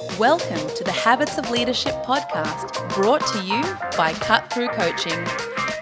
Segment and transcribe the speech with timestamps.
[0.00, 3.60] Welcome to the Habits of Leadership podcast, brought to you
[3.98, 5.26] by Cut Through Coaching,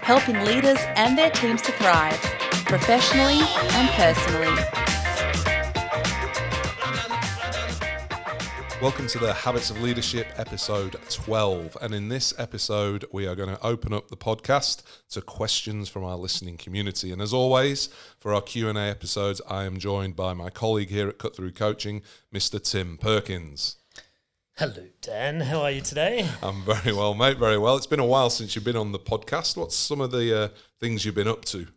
[0.01, 2.19] helping leaders and their teams to thrive
[2.65, 4.61] professionally and personally.
[8.81, 11.77] Welcome to the Habits of Leadership episode 12.
[11.81, 16.03] And in this episode, we are going to open up the podcast to questions from
[16.03, 17.13] our listening community.
[17.13, 21.19] And as always, for our Q&A episodes, I am joined by my colleague here at
[21.19, 22.01] Cut Through Coaching,
[22.33, 22.61] Mr.
[22.61, 23.77] Tim Perkins.
[24.59, 25.39] Hello, Dan.
[25.39, 26.27] How are you today?
[26.43, 27.37] I'm very well, mate.
[27.37, 27.77] Very well.
[27.77, 29.55] It's been a while since you've been on the podcast.
[29.55, 30.47] What's some of the uh,
[30.81, 31.67] things you've been up to?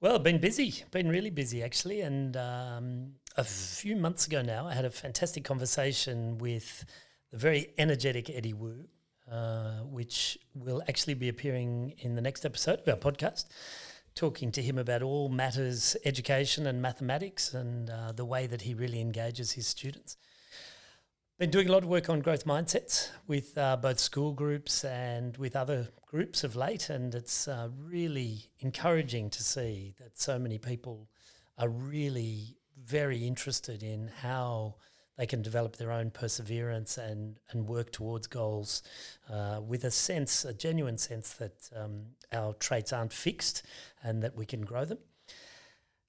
[0.00, 0.82] Well, been busy.
[0.92, 2.00] Been really busy, actually.
[2.00, 6.86] And um, a few months ago now, I had a fantastic conversation with
[7.32, 8.86] the very energetic Eddie Wu,
[9.30, 13.44] uh, which will actually be appearing in the next episode of our podcast.
[14.14, 18.72] Talking to him about all matters education and mathematics and uh, the way that he
[18.72, 20.16] really engages his students.
[21.38, 25.36] Been doing a lot of work on growth mindsets with uh, both school groups and
[25.36, 30.56] with other groups of late, and it's uh, really encouraging to see that so many
[30.56, 31.10] people
[31.58, 34.76] are really very interested in how
[35.18, 38.82] they can develop their own perseverance and, and work towards goals
[39.30, 43.62] uh, with a sense, a genuine sense that um, our traits aren't fixed
[44.02, 45.00] and that we can grow them.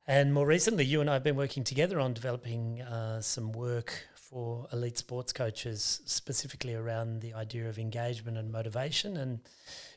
[0.07, 4.07] And more recently, you and I have been working together on developing uh, some work
[4.29, 9.39] for elite sports coaches, specifically around the idea of engagement and motivation and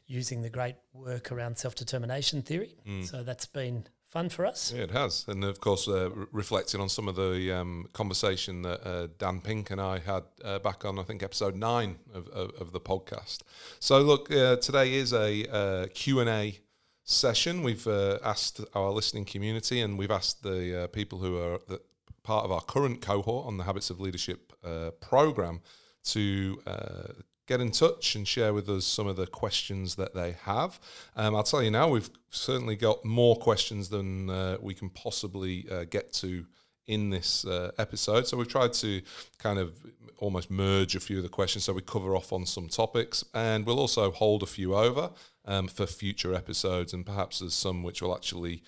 [0.07, 2.75] using the great work around self determination theory.
[2.87, 3.07] Mm.
[3.07, 4.73] So that's been fun for us.
[4.75, 5.25] Yeah, it has.
[5.29, 9.41] And of course, uh, re- reflecting on some of the um, conversation that uh, Dan
[9.41, 12.81] Pink and I had uh, back on, I think, episode nine of, of, of the
[12.81, 13.43] podcast.
[13.79, 16.59] So, look, uh, today is a uh, Q&A
[17.05, 17.63] session.
[17.63, 21.81] We've uh, asked our listening community and we've asked the people who are the,
[22.23, 25.61] part of our current cohort on the Habits of Leadership uh, program
[26.05, 27.13] to uh,
[27.47, 30.79] get in touch and share with us some of the questions that they have.
[31.17, 35.67] Um, I'll tell you now, we've certainly got more questions than uh, we can possibly
[35.71, 36.47] uh, get to
[36.87, 38.27] in this uh, episode.
[38.27, 39.03] So we've tried to
[39.39, 39.73] kind of
[40.19, 43.67] almost merge a few of the questions so we cover off on some topics, and
[43.67, 45.11] we'll also hold a few over
[45.45, 48.63] um, for future episodes, and perhaps there's some which will actually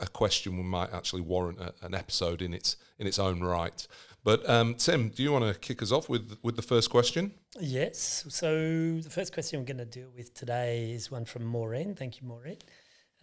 [0.00, 3.86] a, question might actually warrant a, an episode in its in its own right.
[4.24, 7.32] But um, Tim, do you want to kick us off with with the first question?
[7.60, 8.24] Yes.
[8.28, 11.94] So the first question we're going to deal with today is one from Maureen.
[11.94, 12.58] Thank you, Maureen.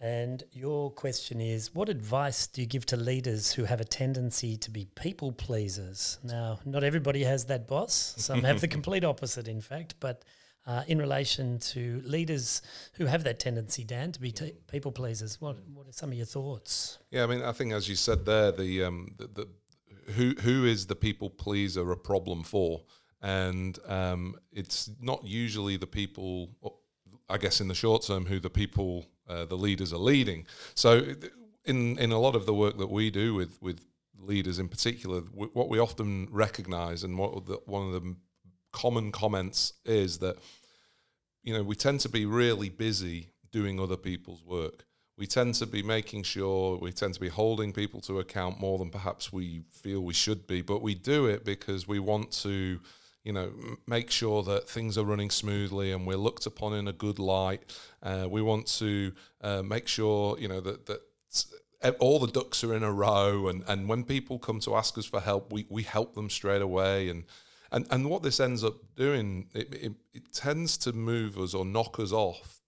[0.00, 4.56] And your question is What advice do you give to leaders who have a tendency
[4.58, 6.18] to be people pleasers?
[6.22, 8.14] Now, not everybody has that boss.
[8.18, 9.94] Some have the complete opposite, in fact.
[10.00, 10.24] But
[10.66, 12.62] uh, in relation to leaders
[12.94, 15.40] who have that tendency, Dan, to be t- people pleasers.
[15.40, 16.98] What what are some of your thoughts?
[17.10, 19.48] Yeah, I mean, I think as you said there, the um, the, the
[20.12, 22.82] who who is the people pleaser a problem for,
[23.20, 26.50] and um, it's not usually the people.
[27.28, 30.46] I guess in the short term, who the people, uh, the leaders are leading.
[30.74, 31.14] So,
[31.64, 33.84] in in a lot of the work that we do with with
[34.18, 38.16] leaders in particular, what we often recognise and what the, one of the
[38.74, 40.36] common comments is that
[41.42, 44.84] you know we tend to be really busy doing other people's work.
[45.16, 48.78] We tend to be making sure we tend to be holding people to account more
[48.78, 52.80] than perhaps we feel we should be but we do it because we want to
[53.22, 53.52] you know
[53.86, 57.62] make sure that things are running smoothly and we're looked upon in a good light.
[58.02, 61.00] Uh, we want to uh, make sure you know that that
[62.00, 65.04] all the ducks are in a row and, and when people come to ask us
[65.04, 67.24] for help we, we help them straight away and
[67.74, 71.64] and and what this ends up doing, it, it, it tends to move us or
[71.64, 72.62] knock us off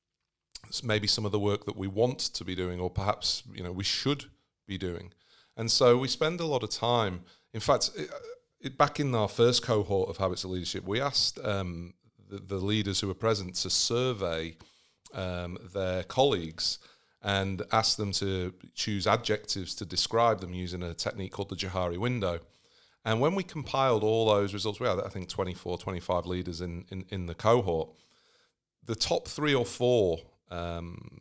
[0.82, 3.72] maybe some of the work that we want to be doing, or perhaps you know
[3.72, 4.24] we should
[4.66, 5.12] be doing.
[5.56, 7.22] And so we spend a lot of time.
[7.54, 8.10] In fact, it,
[8.60, 11.94] it, back in our first cohort of Habits of Leadership, we asked um,
[12.28, 14.56] the, the, leaders who were present to survey
[15.14, 16.78] um, their colleagues
[17.22, 21.96] and ask them to choose adjectives to describe them using a technique called the Johari
[21.96, 22.40] window.
[23.06, 26.84] And when we compiled all those results, we had, I think, 24, 25 leaders in,
[26.90, 27.90] in, in the cohort.
[28.84, 30.18] The top three or four
[30.50, 31.20] um,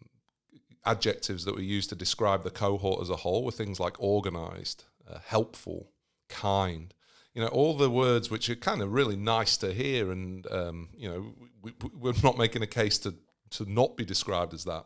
[0.84, 4.86] adjectives that we used to describe the cohort as a whole were things like organized,
[5.08, 5.92] uh, helpful,
[6.28, 6.92] kind.
[7.36, 10.90] You know, all the words which are kind of really nice to hear, and um,
[10.98, 13.14] you know, we, we're not making a case to
[13.52, 14.86] to not be described as that.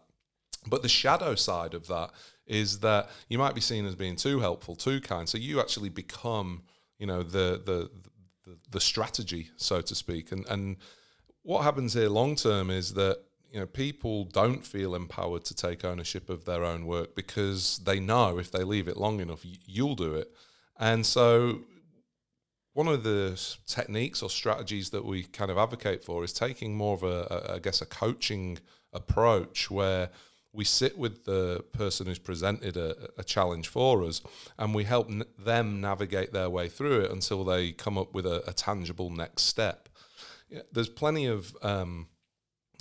[0.68, 2.12] But the shadow side of that
[2.46, 5.30] is that you might be seen as being too helpful, too kind.
[5.30, 6.64] So you actually become
[7.00, 7.90] you know the the
[8.46, 10.32] the, the strategy, so to speak.
[10.32, 10.78] And and
[11.42, 13.20] what happens here long term is that
[13.52, 18.00] you know people don't feel empowered to take ownership of their own work because they
[18.00, 20.32] know if they leave it long enough, you'll do it.
[20.78, 21.62] And so
[22.74, 26.94] one of the techniques or strategies that we kind of advocate for is taking more
[26.94, 28.60] of a, a I guess, a coaching
[28.94, 30.10] approach where
[30.52, 34.22] we sit with the person who's presented a, a challenge for us
[34.58, 38.26] and we help n- them navigate their way through it until they come up with
[38.26, 39.90] a, a tangible next step.
[40.50, 42.08] Yeah, there's plenty of um,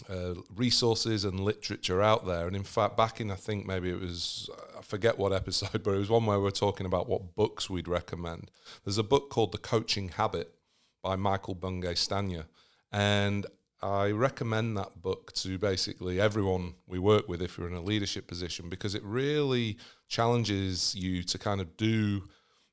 [0.09, 2.47] uh, resources and literature out there.
[2.47, 5.95] And in fact, back in I think maybe it was I forget what episode, but
[5.95, 8.51] it was one where we were talking about what books we'd recommend.
[8.85, 10.55] There's a book called The Coaching Habit
[11.03, 12.47] by Michael Bungay Stanier,
[12.91, 13.47] and
[13.81, 18.27] I recommend that book to basically everyone we work with if you're in a leadership
[18.27, 19.79] position because it really
[20.09, 22.25] challenges you to kind of do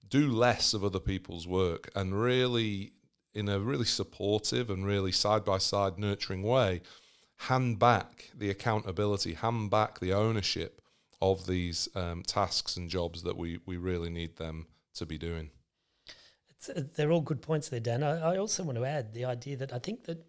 [0.07, 2.91] do less of other people's work and really
[3.33, 6.81] in a really supportive and really side by side nurturing way
[7.37, 10.81] hand back the accountability, hand back the ownership
[11.21, 15.49] of these um, tasks and jobs that we, we really need them to be doing.
[16.49, 18.03] It's, uh, they're all good points there, Dan.
[18.03, 20.25] I, I also want to add the idea that I think that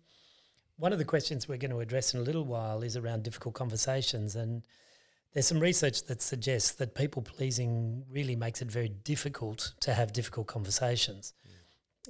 [0.77, 3.55] one of the questions we're going to address in a little while is around difficult
[3.55, 4.37] conversations.
[4.37, 4.63] And
[5.33, 10.13] there's some research that suggests that people pleasing really makes it very difficult to have
[10.13, 11.33] difficult conversations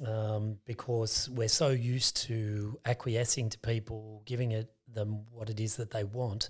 [0.04, 5.76] um, because we're so used to acquiescing to people, giving it them what it is
[5.76, 6.48] that they want.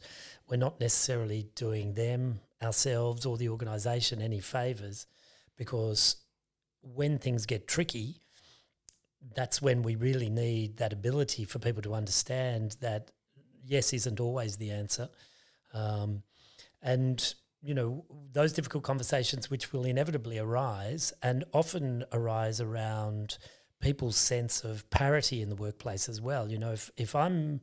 [0.49, 5.07] We're not necessarily doing them, ourselves, or the organisation any favours
[5.57, 6.17] because
[6.83, 8.21] when things get tricky,
[9.35, 13.11] that's when we really need that ability for people to understand that
[13.65, 15.09] yes isn't always the answer.
[15.75, 16.23] Um,
[16.83, 23.39] and, you know, those difficult conversations which will inevitably arise and often arise around
[23.81, 26.51] people's sense of parity in the workplace as well.
[26.51, 27.61] You know, if, if I'm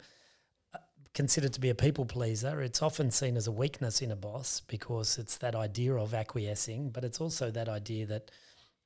[0.74, 0.80] uh,
[1.14, 4.62] considered to be a people pleaser, it's often seen as a weakness in a boss
[4.68, 8.30] because it's that idea of acquiescing, but it's also that idea that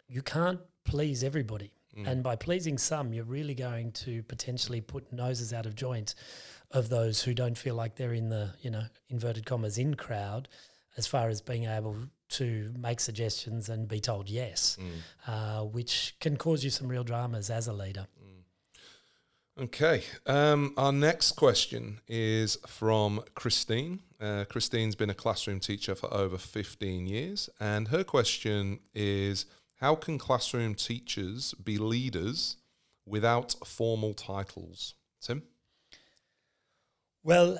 [0.08, 1.74] you can't please everybody.
[2.05, 6.13] And by pleasing some, you're really going to potentially put noses out of joint
[6.71, 10.47] of those who don't feel like they're in the, you know, inverted commas, in crowd,
[10.97, 11.95] as far as being able
[12.29, 14.77] to make suggestions and be told yes,
[15.27, 18.07] uh, which can cause you some real dramas as a leader.
[19.59, 20.03] Okay.
[20.27, 24.01] Um, our next question is from Christine.
[24.21, 29.45] Uh, Christine's been a classroom teacher for over 15 years, and her question is
[29.77, 32.57] How can classroom teachers be leaders
[33.06, 34.95] without formal titles?
[35.21, 35.44] Tim?
[37.24, 37.59] Well,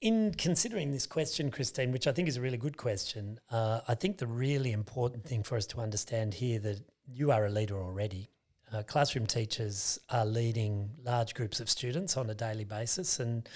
[0.00, 3.96] in considering this question, Christine, which I think is a really good question, uh, I
[3.96, 7.82] think the really important thing for us to understand here that you are a leader
[7.82, 8.30] already.
[8.72, 13.48] Uh, classroom teachers are leading large groups of students on a daily basis, and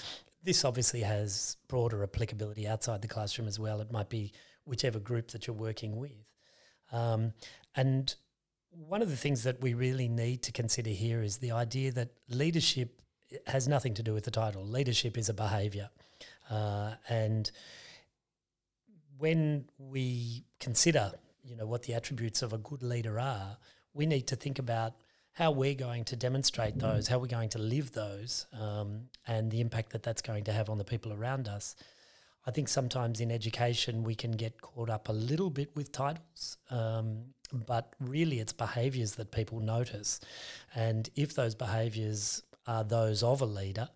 [0.43, 3.81] this obviously has broader applicability outside the classroom as well.
[3.81, 4.32] It might be
[4.65, 6.31] whichever group that you're working with.
[6.93, 7.33] Um,
[7.75, 8.15] and
[8.71, 12.11] one of the things that we really need to consider here is the idea that
[12.29, 13.00] leadership
[13.47, 14.65] has nothing to do with the title.
[14.65, 15.91] Leadership is a behaviour.
[16.50, 17.50] Uh, and
[19.19, 21.12] when we consider,
[21.43, 23.56] you know, what the attributes of a good leader are,
[23.94, 24.94] we need to think about
[25.35, 29.61] how we're going to demonstrate those, how we're going to live those, um, and the
[29.61, 31.75] impact that that's going to have on the people around us.
[32.47, 36.56] I think sometimes in education we can get caught up a little bit with titles,
[36.71, 37.35] um,
[37.67, 40.21] but really it's behaviours that people notice.
[40.75, 43.89] And if those behaviours are those of a leader,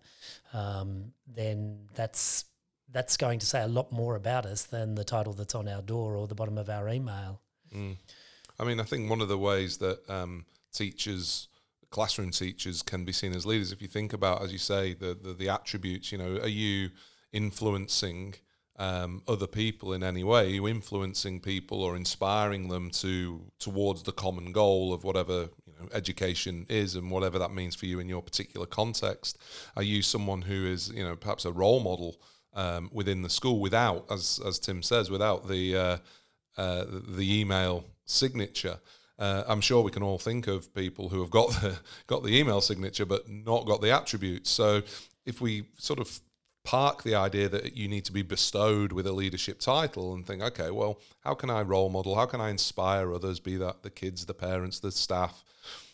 [0.53, 2.45] um, then that's
[2.89, 5.81] that's going to say a lot more about us than the title that's on our
[5.81, 7.41] door or the bottom of our email.
[8.59, 11.49] I mean, I think one of the ways that um, teachers,
[11.89, 15.13] classroom teachers, can be seen as leaders, if you think about, as you say, the
[15.13, 16.13] the, the attributes.
[16.13, 16.91] You know, are you
[17.37, 18.35] influencing
[18.77, 20.49] um, other people in any way?
[20.49, 25.87] You influencing people or inspiring them to towards the common goal of whatever you know
[25.93, 29.37] education is and whatever that means for you in your particular context?
[29.75, 32.19] Are you someone who is you know perhaps a role model
[32.53, 35.97] um, within the school without, as as Tim says, without the uh,
[36.57, 38.79] uh, the email signature.
[39.19, 41.77] Uh, I'm sure we can all think of people who have got the
[42.07, 44.49] got the email signature but not got the attributes.
[44.49, 44.81] So
[45.25, 46.19] if we sort of
[46.67, 50.41] park the idea that you need to be bestowed with a leadership title and think,
[50.41, 52.15] okay, well, how can I role model?
[52.15, 53.39] How can I inspire others?
[53.39, 55.43] Be that the kids, the parents, the staff.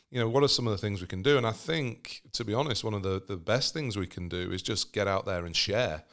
[0.10, 1.38] You know, what are some of the things we can do?
[1.38, 4.51] And I think, to be honest, one of the, the best things we can do
[4.51, 6.03] is just get out there and share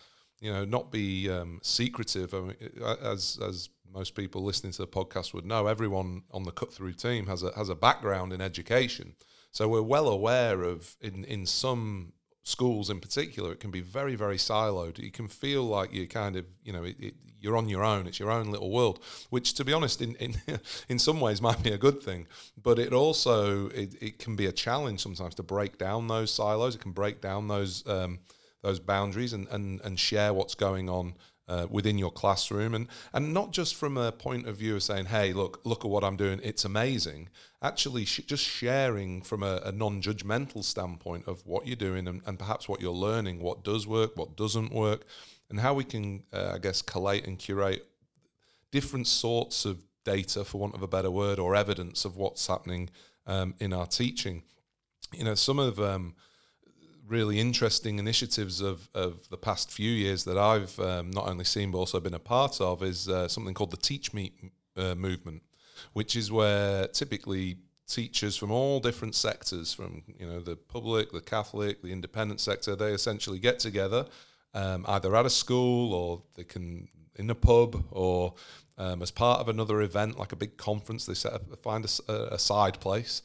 [0.41, 2.35] you know, not be um, secretive.
[2.35, 2.57] I mean,
[3.03, 6.95] as as most people listening to the podcast would know, everyone on the cut through
[6.95, 9.15] team has a has a background in education,
[9.53, 14.15] so we're well aware of in in some schools in particular, it can be very,
[14.15, 14.99] very siloed.
[14.99, 18.07] You can feel like you're kind of, you know, it, it, you're on your own.
[18.07, 20.41] It's your own little world, which, to be honest, in in,
[20.89, 22.27] in some ways might be a good thing.
[22.61, 26.75] But it also it, it can be a challenge sometimes to break down those silos.
[26.75, 28.21] It can break down those um,
[28.63, 31.15] those boundaries and, and and share what's going on
[31.51, 32.75] uh, within your classroom.
[32.75, 35.91] And and not just from a point of view of saying hey look look at
[35.91, 37.29] what i'm doing it's amazing.
[37.63, 42.39] Actually sh- just sharing from a, a, non-judgmental standpoint of what you're doing and, and,
[42.39, 45.05] perhaps what you're learning what does work what doesn't work
[45.51, 47.87] and how we can uh, i guess collate and curate
[48.71, 52.89] different sorts of data for want of a better word or evidence of what's happening
[53.27, 54.43] um, in our teaching.
[55.13, 56.15] You know some of um,
[57.11, 61.73] really interesting initiatives of, of the past few years that I've um, not only seen
[61.73, 64.33] but also been a part of is uh, something called the TeachMeet
[64.77, 65.43] uh, movement,
[65.93, 71.21] which is where typically teachers from all different sectors, from you know the public, the
[71.21, 74.07] Catholic, the independent sector, they essentially get together
[74.55, 78.35] um, either at a school or they can in a pub or
[78.79, 81.07] um, as part of another event like a big conference.
[81.07, 83.21] They set up, find a, a side place,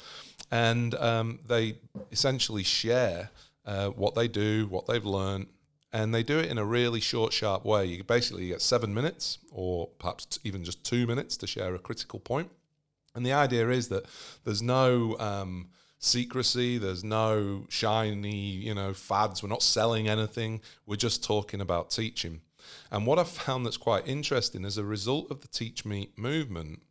[0.51, 1.77] and um, they
[2.11, 3.29] essentially share
[3.65, 5.47] uh, what they do, what they've learned,
[5.91, 7.85] and they do it in a really short, sharp way.
[7.85, 12.19] You basically get seven minutes, or perhaps even just two minutes, to share a critical
[12.19, 12.51] point.
[13.15, 14.05] And the idea is that
[14.43, 15.69] there's no um,
[15.99, 19.41] secrecy, there's no shiny, you know, fads.
[19.41, 20.61] We're not selling anything.
[20.85, 22.41] We're just talking about teaching.
[22.91, 26.81] And what I've found that's quite interesting as a result of the TeachMeet movement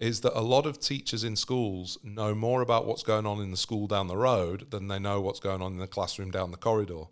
[0.00, 3.50] is that a lot of teachers in schools know more about what's going on in
[3.50, 6.50] the school down the road than they know what's going on in the classroom down
[6.50, 7.04] the corridor.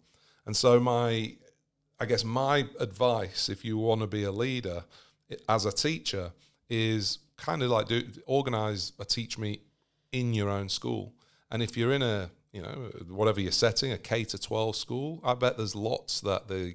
[0.46, 1.36] And so my
[2.00, 4.84] I guess my advice if you want to be a leader
[5.48, 6.32] as a teacher
[6.68, 9.62] is kind of like do organize a teach meet
[10.10, 11.14] in your own school.
[11.50, 15.20] And if you're in a, you know, whatever you're setting, a K to 12 school,
[15.24, 16.74] I bet there's lots that the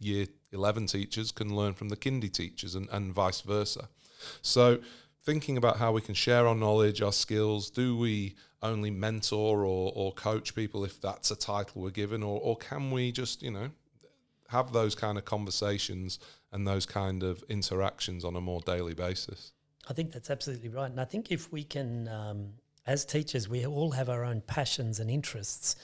[0.00, 3.88] year 11 teachers can learn from the kindy teachers and, and vice versa.
[4.42, 4.78] So
[5.28, 7.68] thinking about how we can share our knowledge, our skills.
[7.68, 12.40] Do we only mentor or, or coach people if that's a title we're given, or,
[12.40, 13.68] or can we just, you know,
[14.48, 16.18] have those kind of conversations
[16.50, 19.52] and those kind of interactions on a more daily basis?
[19.90, 20.90] I think that's absolutely right.
[20.90, 22.54] And I think if we can, um,
[22.86, 25.76] as teachers, we all have our own passions and interests.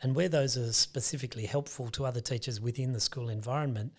[0.00, 3.94] And where those are specifically helpful to other teachers within the school environment,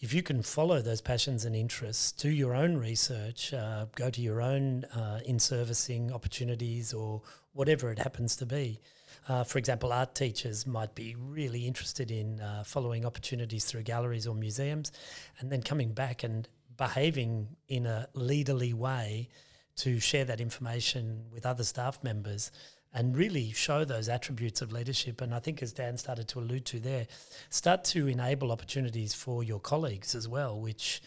[0.00, 4.20] if you can follow those passions and interests, do your own research, uh, go to
[4.22, 7.20] your own uh, in servicing opportunities or
[7.52, 8.80] whatever it happens to be.
[9.28, 14.26] Uh, for example, art teachers might be really interested in uh, following opportunities through galleries
[14.26, 14.90] or museums
[15.38, 19.28] and then coming back and behaving in a leaderly way
[19.76, 22.50] to share that information with other staff members
[22.92, 25.20] and really show those attributes of leadership.
[25.20, 27.06] And I think, as Dan started to allude to there,
[27.48, 31.02] start to enable opportunities for your colleagues as well, which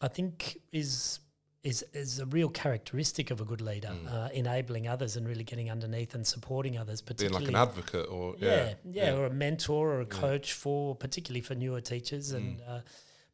[0.00, 1.20] I think is.
[1.64, 4.10] Is, is a real characteristic of a good leader, mm.
[4.10, 7.02] uh, enabling others and really getting underneath and supporting others.
[7.02, 9.16] Particularly, being like an advocate, or yeah, yeah, yeah, yeah.
[9.16, 12.32] or a mentor or a coach for particularly for newer teachers.
[12.32, 12.36] Mm.
[12.36, 12.80] And uh,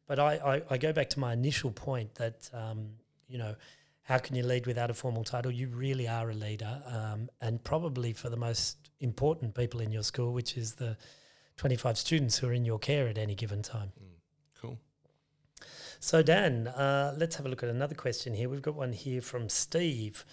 [0.07, 2.89] but I, I, I go back to my initial point that um,
[3.27, 3.55] you know
[4.05, 5.51] how can you lead without a formal title?
[5.51, 10.03] You really are a leader, um, and probably for the most important people in your
[10.03, 10.95] school, which is the
[11.57, 13.91] 25 students who are in your care at any given time.
[13.99, 14.77] Mm, cool.
[15.99, 18.47] So, Dan, uh, let's have a look at another question here.
[18.47, 20.23] We've got one here from Steve,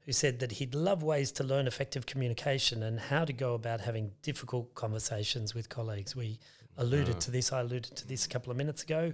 [0.00, 3.80] who said that he'd love ways to learn effective communication and how to go about
[3.80, 6.16] having difficult conversations with colleagues.
[6.16, 6.40] We
[6.76, 7.20] alluded uh.
[7.20, 9.12] to this, I alluded to this a couple of minutes ago.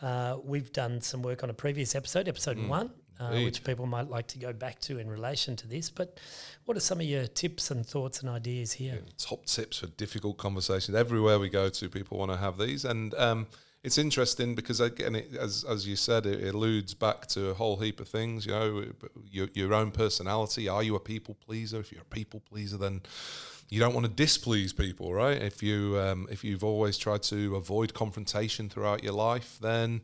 [0.00, 2.68] Uh, we've done some work on a previous episode, episode mm.
[2.68, 2.90] one,
[3.22, 5.90] uh, which people might like to go back to in relation to this.
[5.90, 6.18] But
[6.64, 8.94] what are some of your tips and thoughts and ideas here?
[8.94, 10.96] Yeah, top tips for difficult conversations.
[10.96, 12.84] Everywhere we go to, people want to have these.
[12.84, 13.46] And um,
[13.82, 17.78] it's interesting because, again, it, as, as you said, it alludes back to a whole
[17.78, 18.46] heap of things.
[18.46, 18.84] You know,
[19.30, 20.68] your, your own personality.
[20.68, 21.80] Are you a people pleaser?
[21.80, 23.02] If you're a people pleaser, then
[23.72, 25.40] you don't want to displease people, right?
[25.40, 30.02] If you um, if you've always tried to avoid confrontation throughout your life, then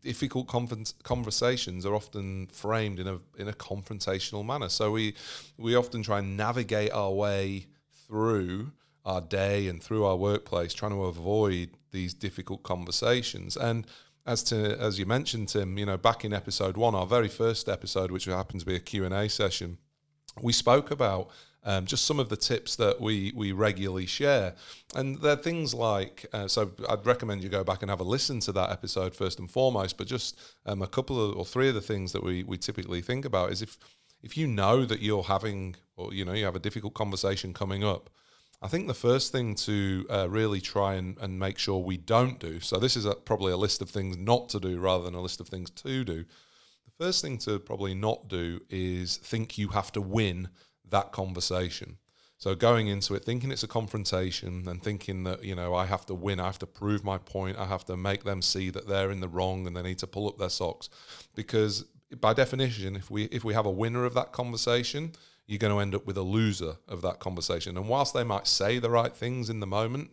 [0.00, 0.46] difficult
[1.02, 4.68] conversations are often framed in a in a confrontational manner.
[4.68, 5.14] So we
[5.58, 7.66] we often try and navigate our way
[8.06, 8.70] through
[9.04, 13.56] our day and through our workplace, trying to avoid these difficult conversations.
[13.56, 13.88] And
[14.24, 17.68] as to as you mentioned, Tim, you know, back in episode one, our very first
[17.68, 19.78] episode, which happened to be a Q and A session,
[20.40, 21.30] we spoke about
[21.64, 24.54] um, just some of the tips that we we regularly share,
[24.94, 26.26] and they're things like.
[26.32, 29.38] Uh, so I'd recommend you go back and have a listen to that episode first
[29.38, 29.98] and foremost.
[29.98, 33.02] But just um, a couple of or three of the things that we we typically
[33.02, 33.76] think about is if
[34.22, 37.84] if you know that you're having or you know you have a difficult conversation coming
[37.84, 38.08] up,
[38.62, 42.38] I think the first thing to uh, really try and, and make sure we don't
[42.38, 45.14] do, so this is a, probably a list of things not to do rather than
[45.14, 46.24] a list of things to do.
[47.00, 50.50] First thing to probably not do is think you have to win
[50.86, 51.96] that conversation.
[52.36, 56.04] So going into it, thinking it's a confrontation and thinking that, you know, I have
[56.06, 58.86] to win, I have to prove my point, I have to make them see that
[58.86, 60.90] they're in the wrong and they need to pull up their socks.
[61.34, 61.86] Because
[62.20, 65.12] by definition, if we if we have a winner of that conversation,
[65.46, 67.78] you're going to end up with a loser of that conversation.
[67.78, 70.10] And whilst they might say the right things in the moment,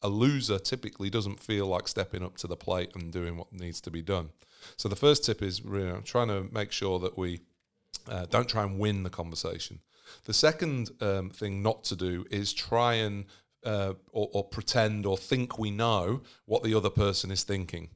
[0.00, 3.82] a loser typically doesn't feel like stepping up to the plate and doing what needs
[3.82, 4.30] to be done.
[4.76, 7.40] So the first tip is you know, trying to make sure that we
[8.08, 9.80] uh, don't try and win the conversation.
[10.24, 13.24] The second um, thing not to do is try and
[13.64, 17.88] uh, or, or pretend or think we know what the other person is thinking.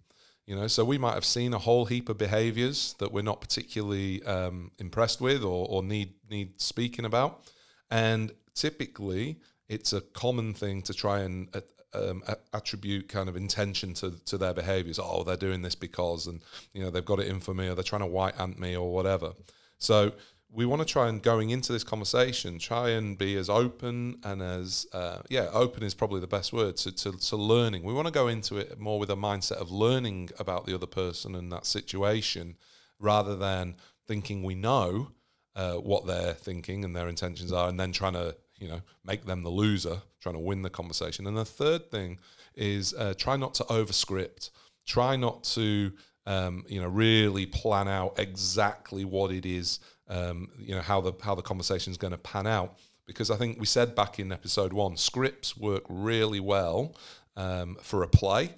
[0.46, 3.42] You know, so we might have seen a whole heap of behaviours that we're not
[3.42, 7.42] particularly um, impressed with or, or need need speaking about,
[7.90, 11.60] and typically it's a common thing to try and uh,
[11.94, 14.98] um, attribute kind of intention to, to their behaviors.
[14.98, 16.40] Oh, they're doing this because, and
[16.72, 18.76] you know, they've got it in for me, or they're trying to white ant me,
[18.76, 19.32] or whatever.
[19.78, 20.12] So
[20.50, 24.40] we want to try and going into this conversation, try and be as open and
[24.40, 27.82] as uh, yeah, open is probably the best word to, to, to learning.
[27.82, 30.86] We want to go into it more with a mindset of learning about the other
[30.86, 32.56] person and that situation,
[32.98, 33.76] rather than
[34.06, 35.12] thinking we know
[35.54, 39.26] uh, what they're thinking and their intentions are, and then trying to you know make
[39.26, 41.26] them the loser, trying to win the conversation.
[41.26, 42.18] And the third thing
[42.54, 44.50] is uh, try not to overscript.
[44.86, 45.92] Try not to
[46.26, 51.12] um, you know really plan out exactly what it is um, you know how the
[51.22, 54.30] how the conversation is going to pan out because I think we said back in
[54.30, 56.94] episode one scripts work really well
[57.36, 58.50] um, for a play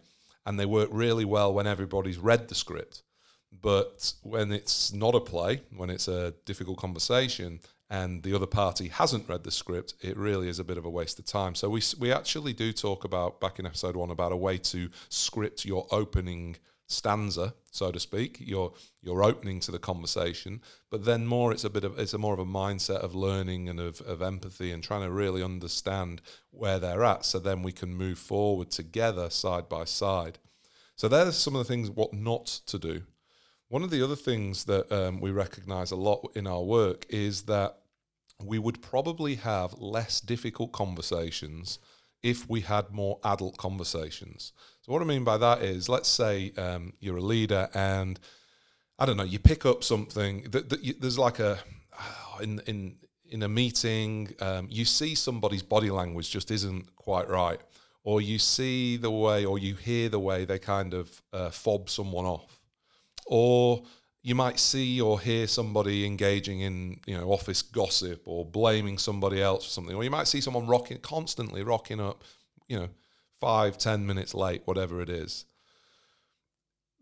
[0.44, 3.04] and they work really well when everybody's read the script
[3.62, 8.88] but when it's not a play when it's a difficult conversation and the other party
[8.88, 11.54] hasn't read the script, it really is a bit of a waste of time.
[11.54, 14.88] So we we actually do talk about back in episode one about a way to
[15.08, 16.56] script your opening
[16.86, 20.60] stanza, so to speak, your your opening to the conversation.
[20.90, 23.68] But then more, it's a bit of it's a more of a mindset of learning
[23.68, 27.72] and of, of empathy and trying to really understand where they're at, so then we
[27.72, 30.38] can move forward together side by side.
[30.96, 33.02] So there's some of the things what not to do.
[33.68, 37.42] One of the other things that um, we recognise a lot in our work is
[37.42, 37.79] that
[38.44, 41.78] we would probably have less difficult conversations
[42.22, 44.52] if we had more adult conversations.
[44.82, 48.18] So what I mean by that is, let's say um, you're a leader and
[48.98, 51.58] I don't know, you pick up something that, that you, there's like a
[52.42, 52.96] in in
[53.30, 57.60] in a meeting, um, you see somebody's body language just isn't quite right,
[58.02, 61.88] or you see the way, or you hear the way they kind of uh, fob
[61.88, 62.60] someone off,
[63.26, 63.84] or
[64.22, 69.40] you might see or hear somebody engaging in you know office gossip or blaming somebody
[69.42, 72.22] else for something or you might see someone rocking constantly rocking up
[72.68, 72.88] you know
[73.40, 75.44] five ten minutes late whatever it is.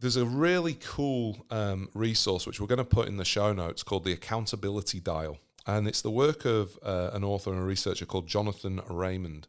[0.01, 3.83] There's a really cool um, resource which we're going to put in the show notes
[3.83, 8.07] called the accountability dial and it's the work of uh, an author and a researcher
[8.07, 9.49] called jonathan raymond.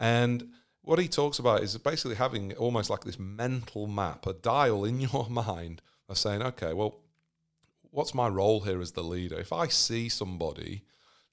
[0.00, 0.48] And
[0.82, 5.00] what he talks about is basically having almost like this mental map a dial in
[5.12, 7.00] your mind of saying, okay, well,
[7.90, 9.38] what's my role here as the leader?
[9.38, 10.82] If I see somebody,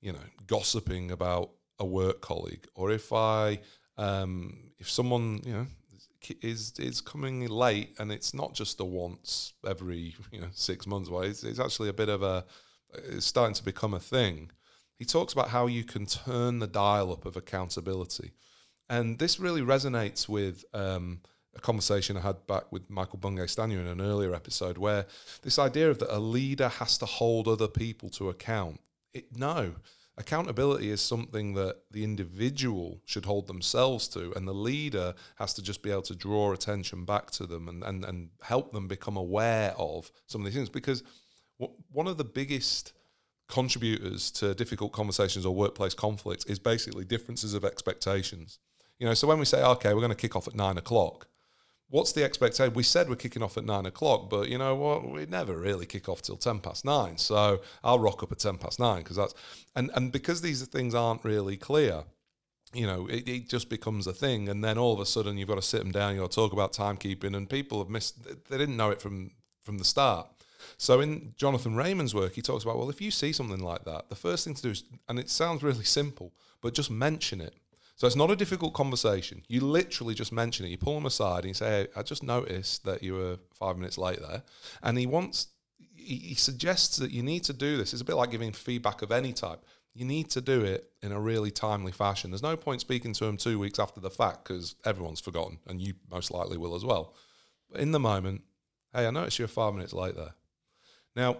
[0.02, 3.60] you know, gossiping about a work colleague, or if I,
[3.98, 5.68] um, if someone, you know,
[6.42, 11.10] is is coming late, and it's not just a once every you know six months.
[11.10, 12.46] Well, it's, it's actually a bit of a,
[12.94, 14.52] it's starting to become a thing.
[14.98, 18.32] He talks about how you can turn the dial up of accountability,
[18.90, 20.66] and this really resonates with.
[20.74, 21.22] Um,
[21.56, 25.06] a conversation I had back with Michael Bungay Stanier in an earlier episode, where
[25.42, 28.80] this idea of that a leader has to hold other people to account.
[29.14, 29.76] It, no,
[30.18, 35.62] accountability is something that the individual should hold themselves to, and the leader has to
[35.62, 39.18] just be able to draw attention back to them and, and, and help them become
[39.18, 40.70] aware of some of these things.
[40.70, 41.04] Because
[41.60, 42.94] w- one of the biggest
[43.48, 48.60] contributors to difficult conversations or workplace conflicts is basically differences of expectations.
[49.00, 51.28] You know, so when we say, okay, we're going to kick off at nine o'clock,
[51.94, 52.74] what's the expectation?
[52.74, 55.08] We said we're kicking off at nine o'clock, but you know what?
[55.12, 57.20] We never really kick off till ten past nine.
[57.20, 59.36] So I'll rock up at ten past nine because that's
[59.76, 62.04] and and because these things aren't really clear.
[62.74, 65.48] You know, it, it just becomes a thing, and then all of a sudden you've
[65.48, 66.16] got to sit them down.
[66.16, 68.24] You've got to talk about timekeeping, and people have missed.
[68.50, 69.30] They didn't know it from
[69.62, 70.28] from the start.
[70.78, 74.10] So in Jonathan Raymond's work, he talks about well, if you see something like that,
[74.10, 77.54] the first thing to do is, and it sounds really simple, but just mention it
[77.96, 79.44] so it's not a difficult conversation.
[79.48, 80.70] You literally just mention it.
[80.70, 83.78] You pull him aside and you say, hey, I just noticed that you were five
[83.78, 84.44] minutes late there.
[84.82, 85.48] And he wants,
[85.96, 87.94] he, he suggests that you need to do this.
[87.94, 89.64] It's a bit like giving feedback of any type.
[89.94, 92.32] you need to do it in a really timely fashion.
[92.32, 95.80] There's no point speaking to him two weeks after the fact because everyone's forgotten, and
[95.80, 97.14] you most likely will as well.
[97.70, 98.42] But in the moment,
[98.94, 100.34] hey, I noticed you're five minutes late there.
[101.16, 101.38] Now,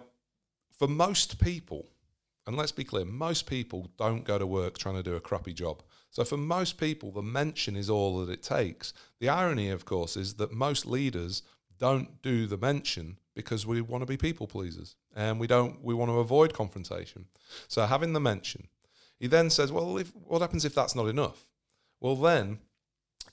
[0.78, 1.88] for most people,
[2.46, 5.52] and let's be clear, most people don't go to work trying to do a crappy
[5.52, 5.82] job.
[6.14, 8.92] So for most people, the mention is all that it takes.
[9.18, 11.42] The irony, of course, is that most leaders
[11.76, 15.92] don't do the mention because we want to be people pleasers and we don't we
[15.92, 17.26] want to avoid confrontation.
[17.66, 18.68] So having the mention,
[19.18, 21.48] he then says, "Well, if, what happens if that's not enough?"
[21.98, 22.60] Well, then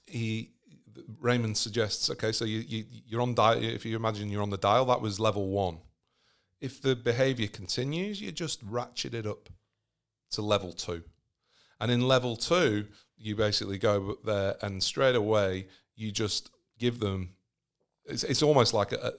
[0.08, 0.54] he
[1.20, 3.64] Raymond suggests, okay, so you, you you're on dial.
[3.64, 5.78] If you imagine you're on the dial, that was level one.
[6.60, 9.50] If the behavior continues, you just ratchet it up
[10.32, 11.04] to level two,
[11.82, 17.34] and in level two, you basically go there and straight away you just give them
[18.06, 19.14] it's, it's almost like a,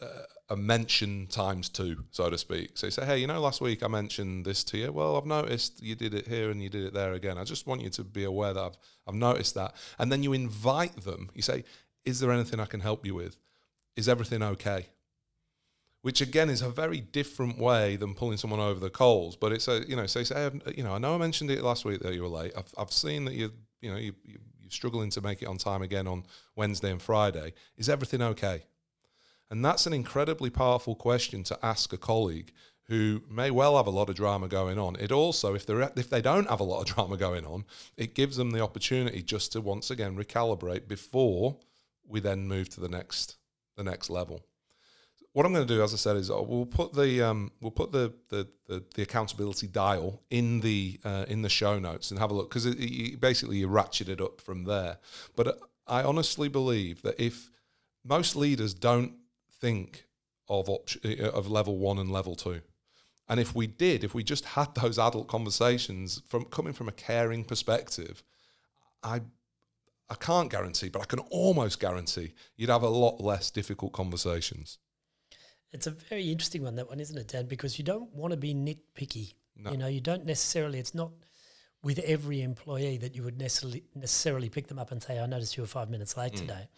[0.50, 2.72] a, a, mention times two, so to speak.
[2.74, 4.92] So you say, hey, you know, last week I mentioned this to you.
[4.92, 7.38] Well, I've noticed you did it here and you did it there again.
[7.38, 9.74] I just want you to be aware that I've, I've noticed that.
[10.00, 11.30] And then you invite them.
[11.32, 11.64] You say,
[12.04, 13.36] is there anything I can help you with?
[13.94, 14.86] Is everything okay?
[16.02, 19.36] Which again is a very different way than pulling someone over the coals.
[19.36, 21.84] But it's a, you know, say, say, you know, I know I mentioned it last
[21.84, 22.52] week that you were late.
[22.56, 25.58] I've, I've seen that you, you know, you, you, you're struggling to make it on
[25.58, 26.24] time again on
[26.56, 27.52] Wednesday and Friday.
[27.76, 28.64] Is everything okay?
[29.48, 32.52] And that's an incredibly powerful question to ask a colleague
[32.92, 34.96] who may well have a lot of drama going on.
[34.96, 37.64] It also, if they if they don't have a lot of drama going on,
[37.96, 41.56] it gives them the opportunity just to once again recalibrate before
[42.06, 43.36] we then move to the next
[43.76, 44.44] the next level.
[45.32, 47.70] What I'm going to do, as I said, is uh, we'll put the um, we'll
[47.70, 52.20] put the, the, the the accountability dial in the uh, in the show notes and
[52.20, 52.74] have a look because
[53.16, 54.98] basically you ratchet it up from there.
[55.34, 55.52] But uh,
[55.86, 57.50] I honestly believe that if
[58.04, 59.14] most leaders don't
[59.50, 60.06] think
[60.48, 62.60] of uh, of level one and level two.
[63.28, 66.92] And if we did, if we just had those adult conversations from coming from a
[66.92, 68.22] caring perspective,
[69.02, 69.22] I
[70.10, 74.78] I can't guarantee, but I can almost guarantee you'd have a lot less difficult conversations.
[75.72, 77.46] It's a very interesting one, that one, isn't it, Dan?
[77.46, 79.34] Because you don't want to be nitpicky.
[79.56, 79.70] No.
[79.70, 81.12] You know, you don't necessarily, it's not
[81.82, 85.56] with every employee that you would necessarily necessarily pick them up and say, I noticed
[85.56, 86.38] you were five minutes late mm.
[86.38, 86.68] today.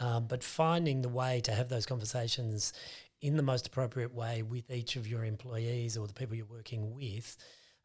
[0.00, 2.72] Um, but finding the way to have those conversations
[3.20, 6.94] in the most appropriate way with each of your employees or the people you're working
[6.94, 7.36] with.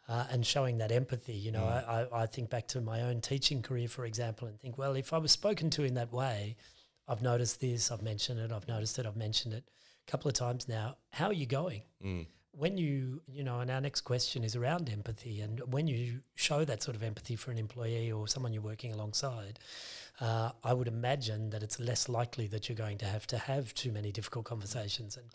[0.07, 1.87] Uh, and showing that empathy, you know, mm.
[1.87, 5.13] I, I think back to my own teaching career, for example, and think, well, if
[5.13, 6.55] I was spoken to in that way,
[7.07, 9.65] I've noticed this, I've mentioned it, I've noticed it, I've mentioned it
[10.09, 10.95] couple of times now.
[11.11, 11.83] How are you going?
[12.03, 12.25] Mm
[12.59, 16.65] when you you know and our next question is around empathy and when you show
[16.65, 19.59] that sort of empathy for an employee or someone you're working alongside
[20.19, 23.73] uh, i would imagine that it's less likely that you're going to have to have
[23.73, 25.27] too many difficult conversations and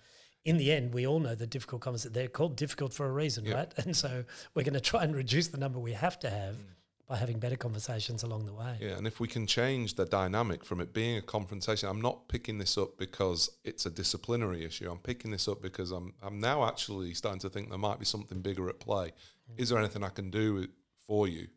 [0.44, 3.44] in the end we all know that difficult conversations they're called difficult for a reason
[3.44, 3.56] yep.
[3.56, 6.56] right and so we're going to try and reduce the number we have to have
[6.56, 6.64] mm
[7.06, 8.78] by having better conversations along the way.
[8.80, 12.28] Yeah, and if we can change the dynamic from it being a confrontation, I'm not
[12.28, 14.90] picking this up because it's a disciplinary issue.
[14.90, 18.06] I'm picking this up because I'm I'm now actually starting to think there might be
[18.06, 19.12] something bigger at play.
[19.52, 19.60] Mm.
[19.60, 20.66] Is there anything I can do
[21.06, 21.48] for you?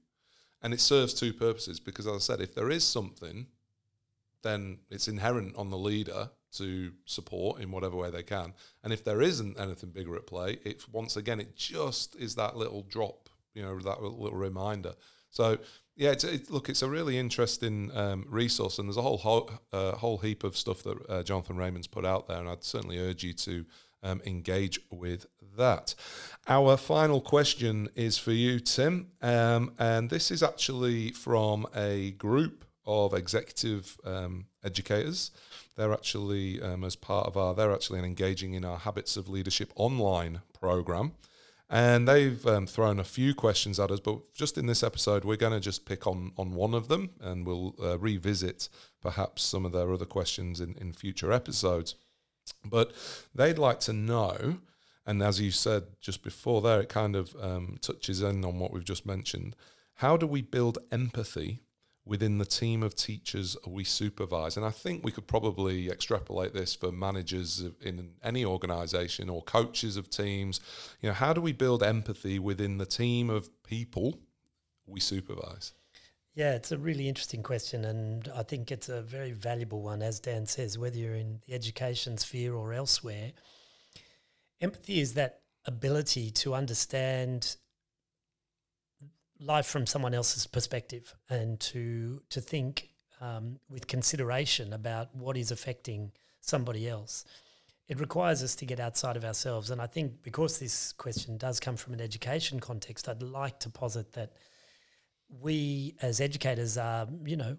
[0.61, 3.47] And it serves two purposes because, as I said, if there is something,
[4.43, 8.53] then it's inherent on the leader to support in whatever way they can.
[8.83, 12.57] And if there isn't anything bigger at play, it's once again it just is that
[12.57, 14.93] little drop, you know, that little reminder
[15.37, 15.59] so
[15.95, 19.51] yeah, it's, it, look, it's a really interesting um, resource, and there's a whole whole,
[19.71, 22.97] uh, whole heap of stuff that uh, Jonathan Raymond's put out there, and I'd certainly
[22.97, 23.65] urge you to
[24.01, 25.93] um, engage with that.
[26.47, 32.65] Our final question is for you, Tim, um, and this is actually from a group
[32.85, 35.29] of executive um, educators.
[35.75, 39.71] They're actually, um, as part of our, they're actually engaging in our Habits of Leadership
[39.75, 41.13] online program.
[41.69, 45.35] And they've um, thrown a few questions at us, but just in this episode, we're
[45.35, 48.69] going to just pick on, on one of them and we'll uh, revisit
[49.01, 51.95] perhaps some of their other questions in, in future episodes.
[52.63, 52.93] But
[53.35, 54.59] they'd like to know,
[55.05, 58.71] and as you said just before there, it kind of um, touches in on what
[58.71, 59.53] we've just mentioned.
[59.95, 61.63] How do we build empathy
[62.07, 64.57] within the team of teachers we supervise.
[64.57, 69.97] And I think we could probably extrapolate this for managers in any organization or coaches
[69.97, 70.59] of teams.
[71.01, 74.19] You know, how do we build empathy within the team of people
[74.85, 75.73] we supervise?
[76.33, 80.19] Yeah, it's a really interesting question, and I think it's a very valuable one, as
[80.19, 83.31] Dan says, whether you're in the education sphere or elsewhere.
[84.61, 87.57] Empathy is that ability to understand
[89.39, 92.89] life from someone else's perspective and to to think
[93.21, 97.25] um, with consideration about what is affecting somebody else.
[97.87, 99.69] it requires us to get outside of ourselves.
[99.71, 103.69] And I think because this question does come from an education context, I'd like to
[103.69, 104.33] posit that
[105.29, 107.57] we as educators are, you know,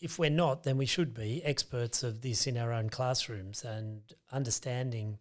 [0.00, 4.02] if we're not, then we should be experts of this in our own classrooms and
[4.30, 5.18] understanding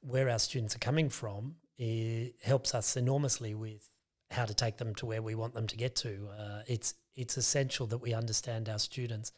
[0.00, 3.86] where our students are coming from it helps us enormously with
[4.30, 6.28] how to take them to where we want them to get to.
[6.38, 9.32] Uh, it's it's essential that we understand our students.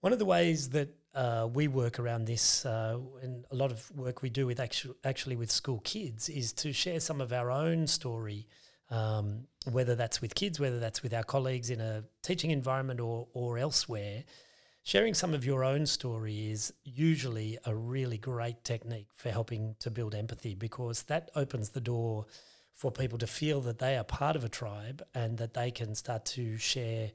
[0.00, 3.90] One of the ways that uh, we work around this, uh, and a lot of
[3.96, 7.50] work we do with actually, actually with school kids, is to share some of our
[7.50, 8.46] own story,
[8.90, 13.28] um, whether that's with kids, whether that's with our colleagues in a teaching environment or,
[13.32, 14.24] or elsewhere.
[14.82, 19.90] Sharing some of your own story is usually a really great technique for helping to
[19.90, 22.26] build empathy because that opens the door
[22.74, 25.94] for people to feel that they are part of a tribe and that they can
[25.94, 27.12] start to share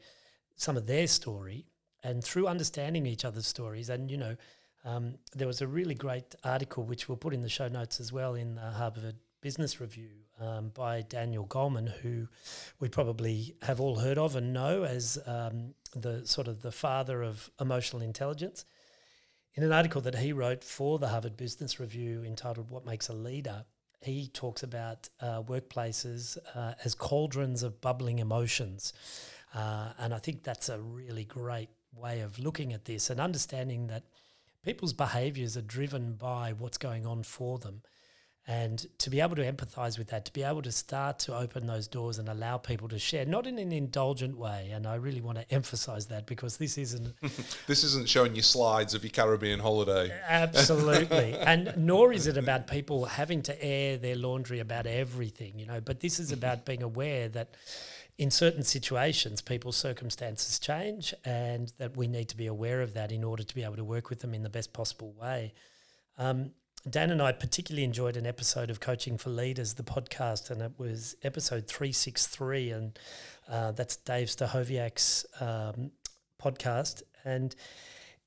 [0.56, 1.66] some of their story
[2.04, 4.36] and through understanding each other's stories and you know
[4.86, 8.14] um, there was a really great article which we'll put in the show notes as
[8.14, 12.28] well in the Harvard Business Review um, by Daniel Goleman, who
[12.80, 17.22] we probably have all heard of and know as um, the sort of the father
[17.22, 18.66] of emotional intelligence.
[19.56, 23.14] In an article that he wrote for the Harvard Business Review entitled "What Makes a
[23.14, 23.66] Leader,"
[24.02, 28.94] he talks about uh, workplaces uh, as cauldrons of bubbling emotions,
[29.54, 33.88] uh, and I think that's a really great way of looking at this and understanding
[33.88, 34.04] that
[34.64, 37.82] people's behaviours are driven by what's going on for them.
[38.48, 41.68] And to be able to empathize with that, to be able to start to open
[41.68, 44.72] those doors and allow people to share, not in an indulgent way.
[44.74, 47.14] And I really want to emphasize that because this isn't.
[47.68, 50.12] this isn't showing you slides of your Caribbean holiday.
[50.28, 51.36] Absolutely.
[51.40, 55.80] and nor is it about people having to air their laundry about everything, you know,
[55.80, 57.54] but this is about being aware that
[58.20, 63.14] in certain situations, people's circumstances change, and that we need to be aware of that
[63.14, 65.54] in order to be able to work with them in the best possible way.
[66.18, 66.52] Um,
[66.88, 70.72] Dan and I particularly enjoyed an episode of Coaching for Leaders, the podcast, and it
[70.78, 73.00] was episode 363, and
[73.50, 75.92] uh, that's Dave Stachowiak's um,
[76.42, 77.04] podcast.
[77.26, 77.54] And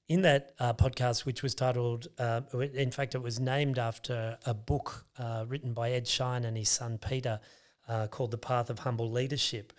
[0.07, 2.43] in that uh, podcast, which was titled, uh,
[2.75, 6.69] in fact, it was named after a book uh, written by Ed Schein and his
[6.69, 7.41] son Peter
[7.88, 9.73] uh, called The Path of Humble Leadership.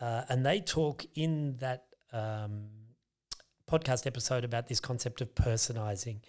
[0.00, 2.68] Uh, and they talk in that um,
[3.70, 6.20] podcast episode about this concept of personizing.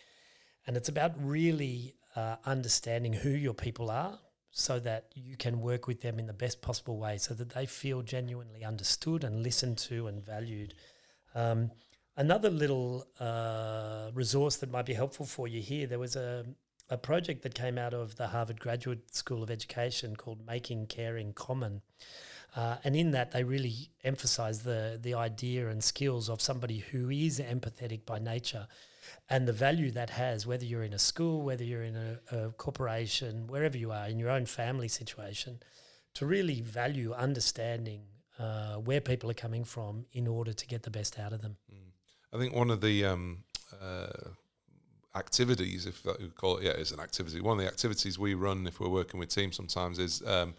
[0.70, 4.20] And it's about really uh, understanding who your people are
[4.52, 7.66] so that you can work with them in the best possible way so that they
[7.66, 10.76] feel genuinely understood and listened to and valued.
[11.34, 11.72] Um,
[12.18, 16.46] another little uh, resource that might be helpful for you here there was a,
[16.88, 21.34] a project that came out of the Harvard Graduate School of Education called Making Caring
[21.34, 21.82] Common.
[22.56, 27.10] Uh, and in that, they really emphasize the, the idea and skills of somebody who
[27.10, 28.68] is empathetic by nature
[29.30, 32.52] and the value that has, whether you're in a school, whether you're in a, a
[32.52, 35.60] corporation, wherever you are, in your own family situation,
[36.15, 38.02] to really value understanding
[38.39, 41.58] uh, where people are coming from in order to get the best out of them.
[41.72, 41.91] Mm.
[42.34, 43.43] I think one of the um,
[43.82, 44.08] uh,
[45.15, 47.41] activities, if that you call it, yeah, it's an activity.
[47.41, 50.54] One of the activities we run if we're working with teams sometimes is um,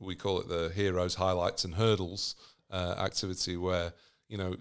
[0.00, 2.36] we call it the heroes, highlights, and hurdles
[2.70, 3.92] uh, activity, where
[4.28, 4.56] you know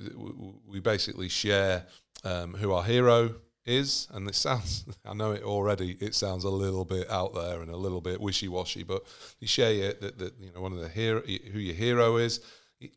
[0.67, 1.86] we basically share
[2.24, 6.50] um, who our hero is, and this sounds, I know it already, it sounds a
[6.50, 9.04] little bit out there and a little bit wishy washy, but
[9.40, 12.42] you share that, that you know one of the hero, who your hero is,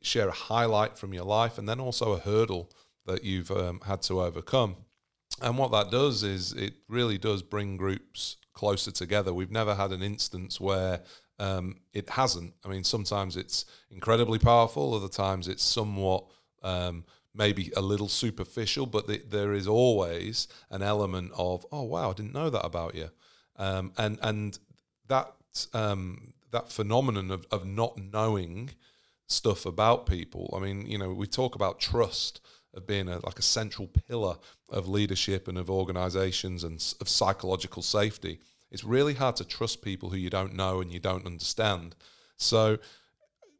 [0.03, 2.71] share a highlight from your life, and then also a hurdle
[3.07, 4.77] that you've um, had to overcome.
[5.43, 9.35] And what that does is it really does bring groups closer together.
[9.35, 11.03] We've never had an instance where
[11.39, 12.55] um, it hasn't.
[12.65, 16.25] I mean, sometimes it's incredibly powerful, other times it's somewhat
[16.63, 22.11] um, maybe a little superficial, but the, there is always an element of, oh wow,
[22.11, 23.11] I didn't know that about you,
[23.57, 24.59] um, and and
[25.09, 25.33] that
[25.73, 28.71] um, that phenomenon of, of not knowing
[29.27, 30.55] stuff about people.
[30.57, 32.41] I mean, you know, we talk about trust
[32.75, 34.37] of being a, like a central pillar
[34.69, 38.41] of leadership and of organizations and of psychological safety.
[38.71, 41.95] It's really hard to trust people who you don't know and you don't understand.
[42.37, 42.79] So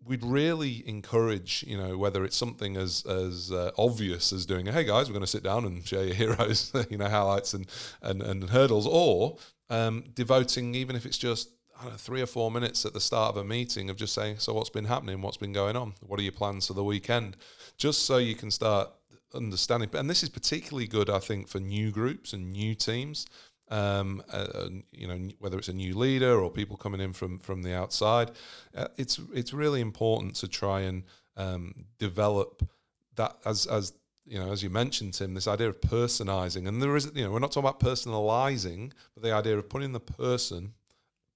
[0.07, 4.85] we'd really encourage, you know, whether it's something as as uh, obvious as doing, hey
[4.85, 7.67] guys, we're going to sit down and share your heroes, you know, highlights and
[8.03, 9.39] and, and hurdles, or
[9.71, 11.51] um, devoting even if it's just
[11.85, 14.53] know, three or four minutes at the start of a meeting of just saying, so
[14.53, 17.37] what's been happening, what's been going on, what are your plans for the weekend,
[17.77, 18.91] just so you can start
[19.35, 19.89] understanding.
[19.95, 23.27] And this is particularly good, I think, for new groups and new teams.
[23.75, 24.23] Um,
[24.93, 28.31] you know, whether it's a new leader or people coming in from from the outside,
[28.77, 31.03] uh, it's it's really important to try and
[31.37, 32.69] um, develop
[33.17, 33.93] that as as
[34.27, 37.31] you know, as you mentioned, Tim, this idea of personalizing, and there is, you know,
[37.31, 40.73] we're not talking about personalizing, but the idea of putting the person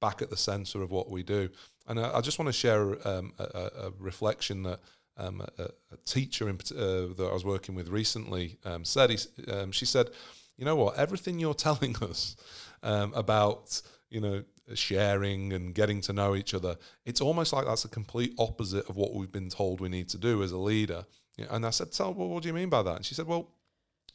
[0.00, 1.50] back at the center of what we do.
[1.86, 4.80] And I, I just want to share um, a, a, reflection that
[5.16, 9.10] um, a, a, teacher in, uh, that I was working with recently um, said.
[9.10, 9.18] He,
[9.50, 10.10] um, she said,
[10.58, 10.96] "You know what?
[10.96, 12.36] Everything you're telling us
[12.82, 14.44] um, about, you know,
[14.74, 18.96] sharing and getting to know each other, it's almost like that's a complete opposite of
[18.96, 21.06] what we've been told we need to do as a leader."
[21.48, 23.48] And I said, "So, well, what do you mean by that?" And she said, "Well."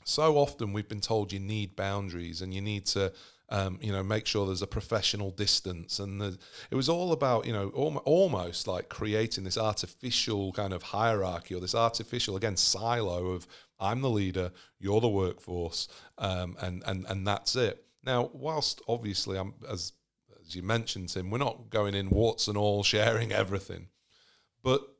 [0.05, 3.13] So often we've been told you need boundaries and you need to
[3.49, 5.99] um, you know, make sure there's a professional distance.
[5.99, 6.37] And the,
[6.71, 11.53] it was all about, you know, al- almost like creating this artificial kind of hierarchy
[11.53, 13.47] or this artificial, again, silo of
[13.79, 15.87] I'm the leader, you're the workforce,
[16.17, 17.85] um, and, and, and that's it.
[18.03, 19.93] Now, whilst obviously, I'm, as,
[20.43, 23.89] as you mentioned, Tim, we're not going in warts and all sharing everything,
[24.63, 24.92] but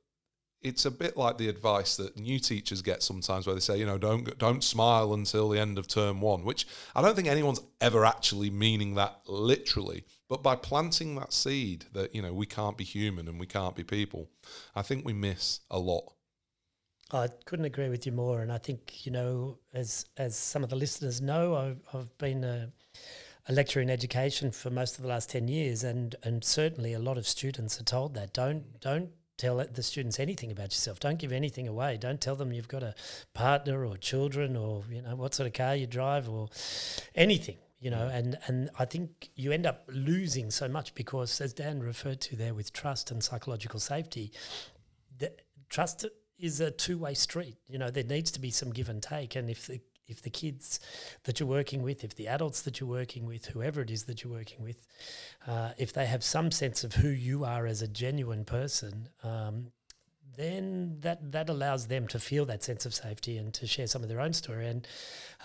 [0.64, 3.86] it's a bit like the advice that new teachers get sometimes where they say you
[3.86, 7.62] know don't don't smile until the end of term 1 which I don't think anyone's
[7.82, 12.78] ever actually meaning that literally but by planting that seed that you know we can't
[12.78, 14.30] be human and we can't be people
[14.76, 16.14] I think we miss a lot.
[17.12, 20.70] I couldn't agree with you more and I think you know as as some of
[20.70, 22.72] the listeners know I've, I've been a
[23.50, 27.00] a lecturer in education for most of the last 10 years and and certainly a
[27.00, 31.00] lot of students are told that don't don't tell the students anything about yourself.
[31.00, 31.98] Don't give anything away.
[31.98, 32.96] Don't tell them you've got a
[33.34, 36.50] partner or children or you know what sort of car you drive or
[37.16, 37.58] anything.
[37.80, 38.16] You know, mm.
[38.16, 42.36] and and I think you end up losing so much because, as Dan referred to
[42.38, 44.32] there, with trust and psychological safety,
[45.18, 45.34] the,
[45.70, 46.06] trust
[46.40, 47.58] is a two way street.
[47.68, 49.82] You know, there needs to be some give and take, and if the
[50.14, 50.80] if the kids
[51.26, 54.18] that you're working with, if the adults that you're working with, whoever it is that
[54.24, 54.80] you're working with,
[55.52, 59.56] uh, if they have some sense of who you are as a genuine person, um,
[60.36, 64.04] then that that allows them to feel that sense of safety and to share some
[64.04, 64.88] of their own story, and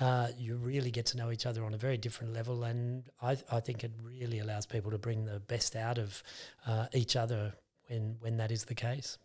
[0.01, 2.65] uh, you really get to know each other on a very different level.
[2.65, 6.23] And I, I think it really allows people to bring the best out of
[6.67, 7.53] uh, each other
[7.89, 9.19] when when that is the case.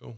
[0.00, 0.16] Cool.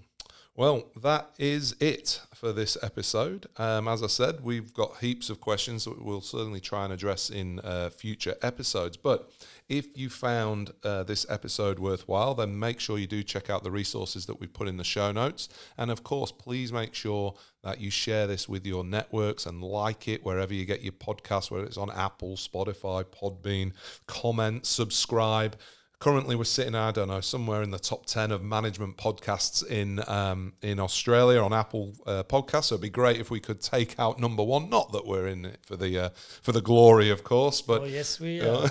[0.58, 3.44] Well, that is it for this episode.
[3.58, 7.28] Um, as I said, we've got heaps of questions that we'll certainly try and address
[7.28, 8.96] in uh, future episodes.
[8.96, 9.30] But
[9.68, 13.70] if you found uh, this episode worthwhile, then make sure you do check out the
[13.70, 15.50] resources that we've put in the show notes.
[15.76, 20.08] And of course, please make sure that you share this with your networks and like
[20.08, 23.72] it wherever you get your podcast, whether it's on Apple, Spotify, Podbean.
[24.06, 25.56] Comment, subscribe
[25.98, 30.06] currently we're sitting I don't know somewhere in the top 10 of management podcasts in
[30.08, 32.64] um, in Australia on Apple uh, podcasts.
[32.64, 35.44] So it'd be great if we could take out number 1 not that we're in
[35.44, 36.08] it for the uh,
[36.42, 38.68] for the glory of course but oh, yes we are.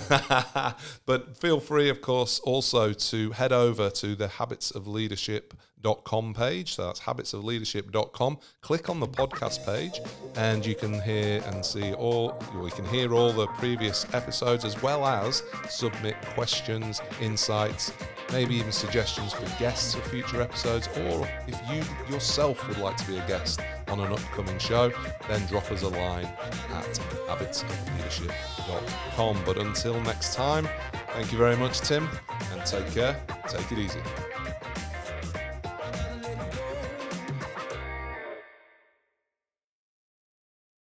[1.06, 5.54] but feel free of course also to head over to the habits of leadership
[5.86, 6.74] habitsofleadership.com page.
[6.74, 8.38] So that's habitsofleadership.com.
[8.60, 10.00] Click on the podcast page
[10.36, 14.80] and you can hear and see all, you can hear all the previous episodes as
[14.82, 17.92] well as submit questions, insights,
[18.32, 20.88] maybe even suggestions for guests for future episodes.
[20.88, 24.90] Or if you yourself would like to be a guest on an upcoming show,
[25.28, 29.38] then drop us a line at habitsofleadership.com.
[29.44, 30.68] But until next time,
[31.12, 32.08] thank you very much, Tim,
[32.52, 33.16] and take care.
[33.48, 34.00] Take it easy.